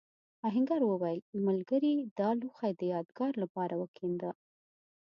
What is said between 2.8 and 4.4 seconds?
یادگار لپاره وکېنده.